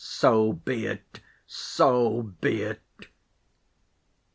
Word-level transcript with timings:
So 0.03 0.53
be 0.53 0.87
it! 0.87 1.19
So 1.45 2.23
be 2.41 2.63
it!" 2.63 3.05